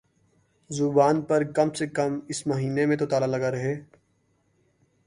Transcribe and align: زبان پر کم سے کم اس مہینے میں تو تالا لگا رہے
زبان 0.69 1.21
پر 1.21 1.43
کم 1.55 1.71
سے 1.73 1.87
کم 1.87 2.19
اس 2.29 2.45
مہینے 2.47 2.85
میں 2.85 2.97
تو 2.97 3.05
تالا 3.05 3.25
لگا 3.25 3.51
رہے 3.51 3.73